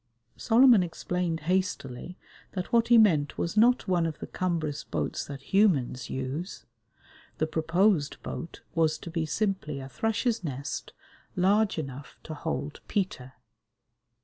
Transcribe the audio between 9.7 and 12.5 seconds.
a thrush's nest large enough to